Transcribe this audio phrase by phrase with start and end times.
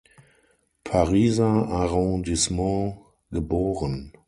[0.83, 4.11] Pariser Arrondissement geboren.